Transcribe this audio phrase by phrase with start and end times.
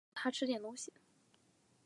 [0.03, 0.91] 找她去吃点东西